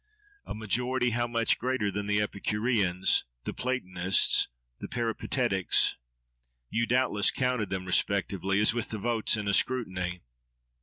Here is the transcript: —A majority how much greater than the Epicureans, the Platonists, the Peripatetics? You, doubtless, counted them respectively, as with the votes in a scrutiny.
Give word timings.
—A 0.47 0.55
majority 0.55 1.11
how 1.11 1.27
much 1.27 1.59
greater 1.59 1.91
than 1.91 2.07
the 2.07 2.19
Epicureans, 2.19 3.23
the 3.43 3.53
Platonists, 3.53 4.47
the 4.79 4.87
Peripatetics? 4.87 5.95
You, 6.71 6.87
doubtless, 6.87 7.29
counted 7.29 7.69
them 7.69 7.85
respectively, 7.85 8.59
as 8.59 8.73
with 8.73 8.89
the 8.89 8.97
votes 8.97 9.37
in 9.37 9.47
a 9.47 9.53
scrutiny. 9.53 10.21